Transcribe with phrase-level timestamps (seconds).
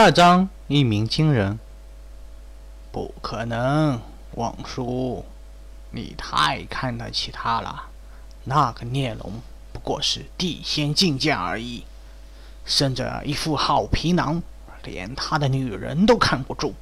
[0.00, 1.58] 第二章一鸣惊人。
[2.90, 4.00] 不可能，
[4.34, 5.26] 王叔，
[5.90, 7.90] 你太看得起他了。
[8.44, 9.42] 那个孽龙
[9.74, 11.84] 不过是地仙境界而已，
[12.64, 14.42] 生着一副好皮囊，
[14.84, 16.72] 连他的女人都看不住，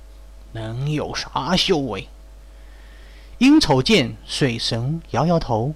[0.53, 2.09] 能有啥修为？
[3.39, 5.75] 阴愁见水神摇摇头，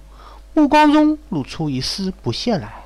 [0.53, 2.85] 目光中露出一丝不屑来。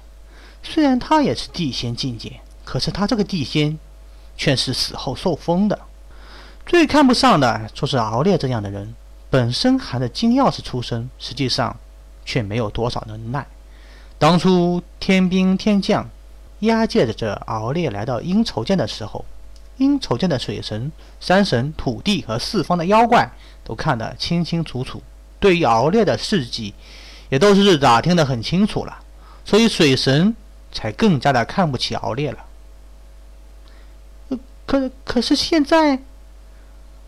[0.63, 3.77] 虽然他也是地仙境界，可是他这个地仙，
[4.37, 5.77] 却是死后受封的。
[6.65, 8.93] 最看不上的就是敖烈这样的人，
[9.29, 11.75] 本身含着金钥匙出生，实际上
[12.23, 13.45] 却没有多少能耐。
[14.17, 16.09] 当初天兵天将
[16.59, 19.23] 押解着这敖烈来到阴愁涧的时候，
[19.77, 23.29] 阴愁涧的水神、山神、土地和四方的妖怪
[23.63, 25.01] 都看得清清楚楚，
[25.39, 26.73] 对于敖烈的事迹，
[27.29, 28.97] 也都是打听得很清楚了，
[29.45, 30.35] 所以水神
[30.71, 32.39] 才更加的看不起敖烈了。
[34.67, 35.99] 可可是现在。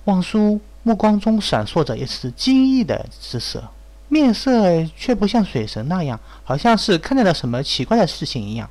[0.06, 3.64] 望叔目光中闪烁着一丝惊异的之色，
[4.08, 8.68] 面色却不像水神那样，好像是看见了什么奇怪的事情一样。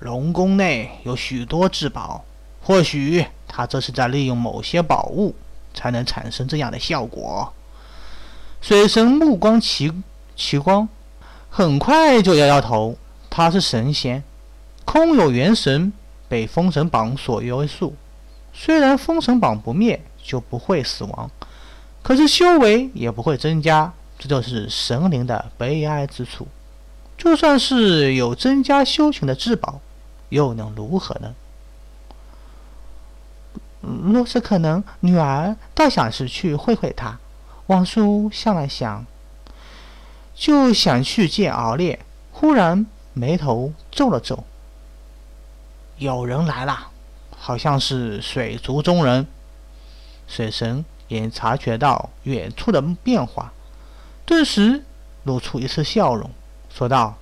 [0.00, 2.22] 龙宫内有许多至宝，
[2.60, 5.34] 或许他这是在利用某些宝物，
[5.72, 7.54] 才能产生这样的效果。
[8.60, 9.90] 水神目光奇
[10.36, 10.86] 奇光，
[11.48, 12.98] 很快就摇摇头。
[13.30, 14.22] 他是神仙，
[14.84, 15.90] 空有元神
[16.30, 17.94] 被封神榜所约束，
[18.54, 20.00] 虽然封神榜不灭。
[20.22, 21.30] 就不会死亡，
[22.02, 26.46] 可是修为也不会增加，这就是神灵的悲哀之处。
[27.16, 29.80] 就算是有增加修行的至宝，
[30.28, 31.34] 又能如何呢？
[33.80, 37.18] 若是可能，女儿倒想是去会会他。
[37.68, 39.06] 王叔想了想，
[40.34, 41.98] 就想去见敖烈。
[42.30, 44.44] 忽然眉头皱了皱，
[46.00, 46.88] 有人来了，
[47.36, 49.26] 好像是水族中人。
[50.26, 53.52] 水神也察觉到远处的变化，
[54.24, 54.82] 顿时
[55.24, 56.30] 露出一丝笑容，
[56.74, 57.18] 说道：“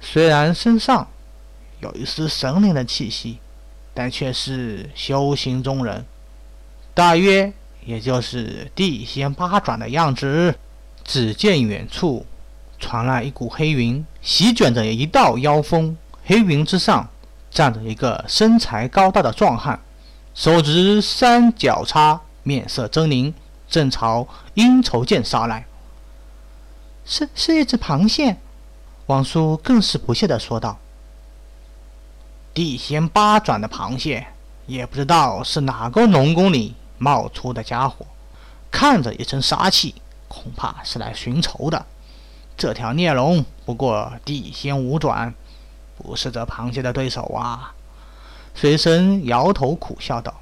[0.00, 1.08] 虽然身上
[1.80, 3.38] 有一丝神灵的气息，
[3.92, 6.06] 但却是修行中人，
[6.94, 7.52] 大约
[7.84, 10.56] 也就是地仙八转的样子。”
[11.02, 12.26] 只见远处
[12.78, 15.96] 传来一股黑云，席卷着一道妖风。
[16.24, 17.08] 黑云之上
[17.56, 19.80] 站着一个身材高大的壮汉。
[20.34, 23.32] 手执三角叉，面色狰狞，
[23.66, 25.64] 正朝阴愁剑杀来。
[27.06, 28.36] 是是一只螃蟹，
[29.06, 30.78] 王叔更是不屑地说道
[32.52, 34.26] ：“地仙八转的螃蟹，
[34.66, 38.04] 也不知道是哪个龙宫里冒出的家伙，
[38.70, 39.94] 看着一身杀气，
[40.28, 41.86] 恐怕是来寻仇的。
[42.58, 45.34] 这条孽龙不过地仙五转，
[45.96, 47.72] 不是这螃蟹的对手啊。”
[48.54, 50.40] 水神摇头苦笑道：“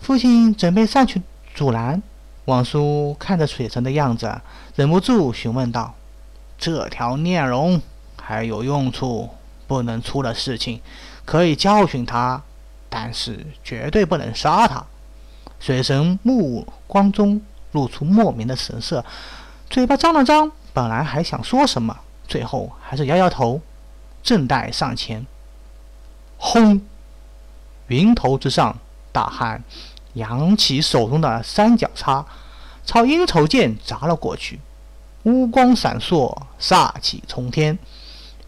[0.00, 1.22] 父亲准备上去
[1.54, 2.02] 阻拦。”
[2.46, 4.40] 王叔看着水神的样子，
[4.76, 5.94] 忍不住询问道
[6.58, 7.80] ：“这条孽龙
[8.20, 9.30] 还有用处？
[9.66, 10.82] 不能出了事情，
[11.24, 12.42] 可以教训他，
[12.90, 14.84] 但是绝对不能杀他。”
[15.58, 17.40] 水神目光中
[17.72, 19.02] 露出莫名的神色，
[19.70, 21.96] 嘴巴张了张，本来还想说什么，
[22.28, 23.62] 最后还是摇摇头，
[24.24, 25.24] 正待上前，
[26.38, 26.80] 轰！
[27.88, 28.78] 云头之上，
[29.12, 29.62] 大汉
[30.14, 32.24] 扬起手中的三角叉，
[32.86, 34.58] 朝阴愁剑砸了过去。
[35.24, 37.78] 乌光闪烁，煞气冲天。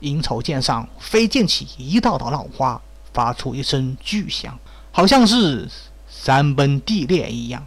[0.00, 2.80] 阴愁剑上飞溅起一道道浪花，
[3.12, 4.58] 发出一声巨响，
[4.92, 5.68] 好像是
[6.08, 7.66] 山崩地裂一样。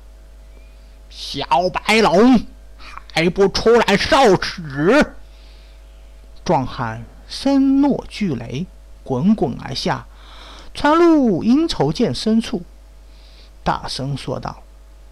[1.09, 2.39] 小白龙，
[3.13, 5.13] 还不出来受死！
[6.43, 8.65] 壮汉声落巨雷，
[9.03, 10.05] 滚滚而下。
[10.73, 12.63] 传入阴愁涧深处，
[13.63, 14.63] 大声说道：“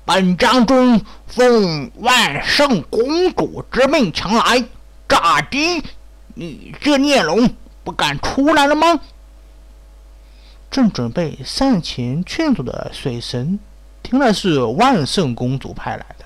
[0.05, 4.63] 本将军奉万圣公主之命前来，
[5.07, 5.83] 咋的？
[6.35, 7.49] 你这孽龙
[7.83, 8.99] 不敢出来了吗？”
[10.69, 13.59] 正准备上前劝阻的水神，
[14.03, 16.25] 听了是万圣公主派来的，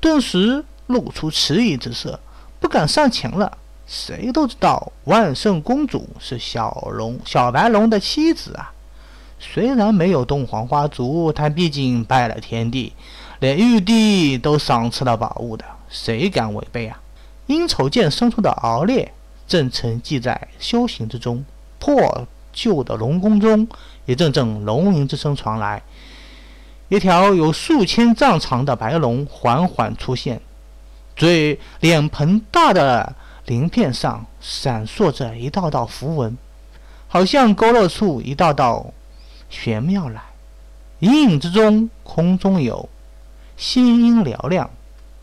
[0.00, 2.20] 顿时露出迟疑之色，
[2.60, 3.58] 不敢上前了。
[3.90, 8.72] 谁都知道万圣公主是小龙小白龙的妻子啊。
[9.40, 12.92] 虽然没有洞房花烛，但毕竟拜了天地，
[13.40, 17.00] 连玉帝都赏赐了宝物的，谁敢违背啊？
[17.48, 19.12] 阴愁涧深处的敖烈
[19.48, 21.44] 正沉寂在修行之中，
[21.80, 23.66] 破旧的龙宫中，
[24.06, 25.82] 一阵阵龙吟之声传来，
[26.88, 30.40] 一条有数千丈长的白龙缓缓出现，
[31.16, 33.16] 嘴脸盆大的。
[33.46, 36.36] 鳞片上闪烁着一道道符文，
[37.08, 38.92] 好像勾勒出一道道
[39.48, 40.22] 玄妙来。
[41.00, 42.88] 隐隐之中，空中有
[43.56, 44.70] 星音嘹亮，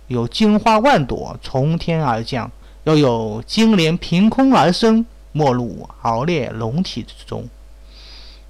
[0.07, 2.51] 有金花万朵从天而降，
[2.83, 7.47] 又有金莲凭空而生，没入鳌烈龙体之中。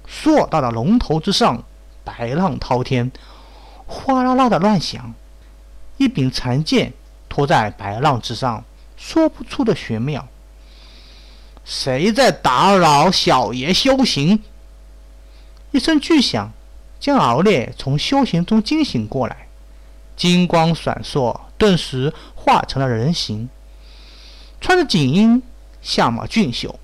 [0.06, 1.62] 硕大的龙头之上，
[2.02, 3.12] 白浪滔天，
[3.86, 5.14] 哗啦啦的乱响。
[5.98, 6.94] 一柄长剑
[7.28, 8.64] 托在白浪之上，
[8.98, 10.28] 说不出的玄妙。
[11.64, 14.42] 谁在打扰小爷修行？
[15.70, 16.50] 一声巨响，
[16.98, 19.48] 将敖烈从修行中惊醒过来。
[20.16, 23.48] 金光闪烁，顿时化成了人形，
[24.60, 25.42] 穿着锦衣，
[25.80, 26.80] 相貌俊秀，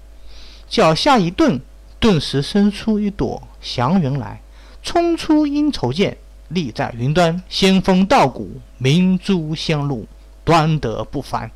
[0.69, 1.61] 脚下一顿，
[1.99, 4.41] 顿时生出一朵祥云来，
[4.83, 6.17] 冲出阴愁剑，
[6.49, 10.07] 立在云端，仙风道骨，明珠仙露，
[10.45, 11.51] 端得不凡。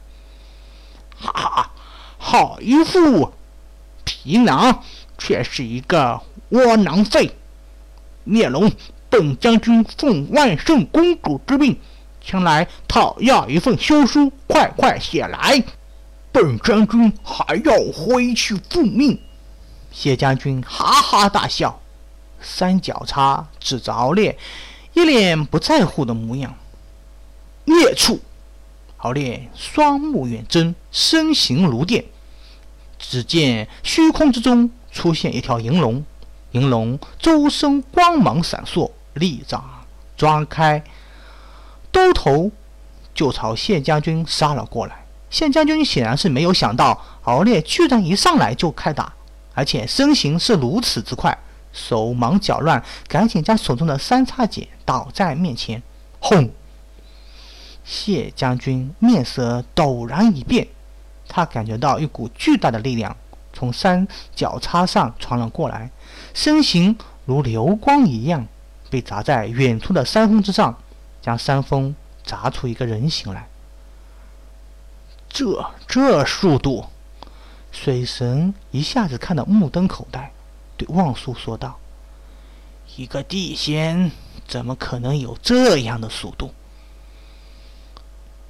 [2.30, 3.32] 好一副
[4.04, 4.82] 皮囊，
[5.16, 6.20] 却是一个
[6.50, 7.34] 窝囊废！
[8.24, 8.70] 孽龙，
[9.08, 11.78] 本将军奉万圣公主之命
[12.20, 15.64] 前来讨要一份休书，快快写来！
[16.30, 19.18] 本将军还要回去复命。
[19.90, 21.80] 谢将军哈哈大笑，
[22.42, 24.36] 三角叉指着敖烈，
[24.92, 26.54] 一脸不在乎的模样。
[27.64, 28.20] 孽畜！
[28.98, 32.04] 敖烈双目远睁，身形如电。
[32.98, 36.04] 只见虚空之中出现一条银龙，
[36.52, 39.64] 银龙周身光芒闪烁，利爪
[40.16, 40.82] 抓开
[41.92, 42.50] 兜头，
[43.14, 45.04] 就朝谢将军杀了过来。
[45.30, 49.12] 谢将军显然是没有想到，敖烈居然一上来就开打，
[49.54, 51.36] 而且身形是如此之快，
[51.72, 55.82] 手忙脚乱，赶紧将手中的三叉戟倒在面前，
[56.18, 56.50] 轰！
[57.84, 60.68] 谢将军面色陡然一变，
[61.28, 63.14] 他感觉到一股巨大的力量
[63.52, 65.90] 从山脚叉上传了过来，
[66.34, 68.46] 身形如流光一样
[68.90, 70.76] 被砸在远处的山峰之上，
[71.20, 71.94] 将山峰
[72.24, 73.46] 砸出一个人形来。
[75.28, 76.86] 这这速度！
[77.70, 80.32] 水神一下子看得目瞪口呆，
[80.78, 81.78] 对望舒说道
[82.96, 84.10] ：“一个地仙
[84.48, 86.54] 怎么可能有这样的速度？”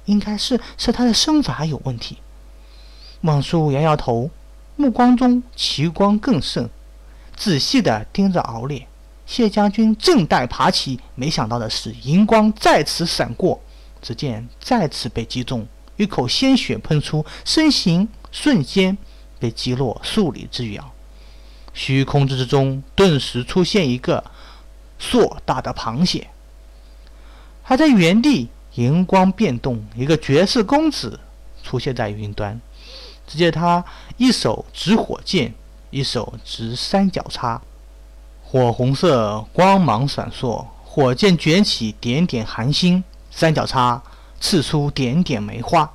[0.05, 2.17] 应该是是他的身法有问题。
[3.21, 4.29] 孟叔摇摇头，
[4.75, 6.69] 目光中奇光更甚，
[7.35, 8.87] 仔细地盯着敖烈。
[9.25, 13.61] 谢将军正待爬起，没想到的是，银光再次闪过，
[14.01, 15.67] 只见再次被击中，
[15.97, 18.97] 一口鲜血喷出，身形瞬间
[19.39, 20.91] 被击落数里之遥。
[21.73, 24.23] 虚空之中，顿时出现一个
[24.97, 26.29] 硕大的螃蟹，
[27.63, 28.49] 还在原地。
[28.75, 31.19] 银光变动，一个绝世公子
[31.63, 32.61] 出现在云端。
[33.29, 33.85] 只见他
[34.17, 35.53] 一手执火箭，
[35.91, 37.61] 一手执三角叉，
[38.43, 44.01] 火红色光芒闪烁，火箭卷起点点寒星，三角叉
[44.39, 45.91] 刺出点点梅花，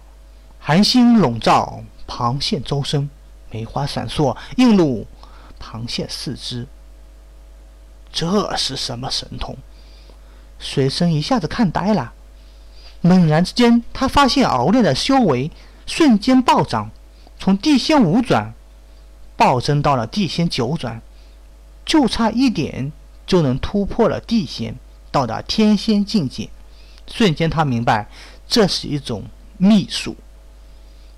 [0.61, 3.11] 寒星笼罩螃蟹周身，
[3.51, 5.05] 梅花闪烁映入
[5.61, 6.69] 螃蟹四肢。
[8.13, 9.57] 这是什么神通？
[10.61, 12.13] 水生一下子看呆了。
[13.01, 15.51] 猛然之间，他发现敖炼的修为
[15.85, 16.91] 瞬间暴涨，
[17.39, 18.53] 从地仙五转
[19.37, 21.01] 暴增到了地仙九转，
[21.85, 22.93] 就差一点
[23.27, 24.75] 就能突破了地仙，
[25.11, 26.49] 到达天仙境界。
[27.07, 28.09] 瞬间，他明白
[28.47, 29.25] 这是一种
[29.57, 30.17] 秘术。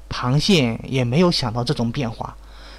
[0.08, 2.36] 螃蟹也没有想到这种变化，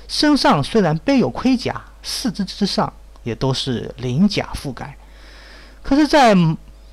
[0.08, 2.92] 身上虽然背有盔甲，四肢之上
[3.24, 4.98] 也都是鳞甲覆盖，
[5.84, 6.36] 可是，在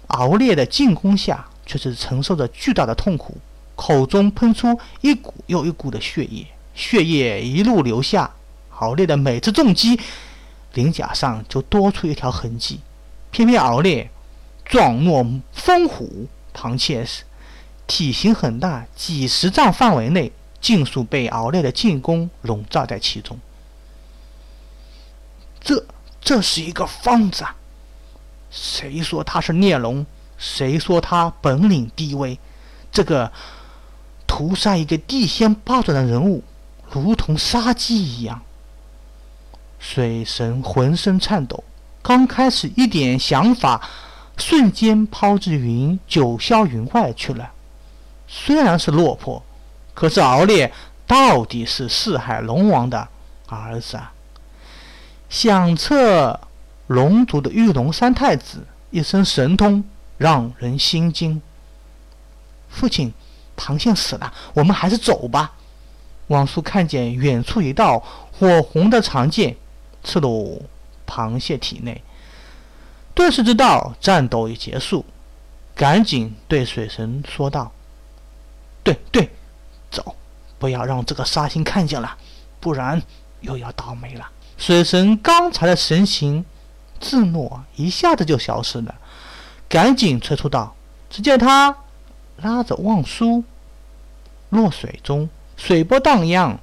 [0.09, 1.47] 熬烈的进攻下。
[1.67, 3.39] 却是承受着巨大的痛苦，
[3.77, 8.31] 口中喷出一股又一股的血液，血液一路流下。
[8.79, 9.99] 敖烈的每次重击，
[10.75, 12.81] 鳞甲上就多出一条痕迹。
[13.31, 14.11] 偏偏敖烈
[14.65, 17.07] 壮若风虎，螃蟹
[17.87, 23.39] 体型很大，几十丈范围内尽数被敖烈的进攻笼罩在其中。
[25.61, 25.87] 这
[26.21, 27.57] 这是一个方子啊！
[28.51, 30.05] 谁说他是孽龙？
[30.37, 32.39] 谁说他本领低微？
[32.91, 33.31] 这个
[34.35, 36.43] 屠杀一个地仙八转的人物，
[36.91, 38.43] 如同杀鸡一样。
[39.79, 41.63] 水神浑身颤抖，
[42.03, 43.81] 刚开始一点想法，
[44.37, 47.53] 瞬间抛之云九霄云外去了。
[48.27, 49.41] 虽然是落魄，
[49.95, 50.73] 可是敖烈
[51.07, 53.07] 到底是四海龙王的
[53.47, 54.13] 儿子啊！
[55.29, 56.41] 响彻
[56.89, 59.85] 龙族的玉龙三太子，一身神通。
[60.19, 61.41] 让人心惊。
[62.69, 63.13] 父亲，
[63.57, 65.53] 螃蟹死了，我们还是走吧。
[66.29, 69.57] 王叔看见远处一道火红的长剑，
[70.03, 70.63] 刺入
[71.07, 72.03] 螃蟹体内，
[73.15, 75.05] 顿时知道战斗已结束，
[75.75, 77.71] 赶紧对水神说道
[78.83, 79.31] ：“对对，
[79.91, 80.17] 走，
[80.59, 82.17] 不要让这个杀星看见了，
[82.59, 83.03] 不然
[83.43, 86.45] 又要倒霉了。”水神刚才的神情
[87.01, 88.95] 自若一下子就消失了，
[89.69, 90.75] 赶紧催促道
[91.11, 91.77] ：“只见他
[92.37, 93.45] 拉着望舒
[94.51, 96.59] 落水中，水波荡漾，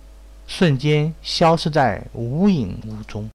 [0.48, 3.30] 瞬间消失在无影无踪。”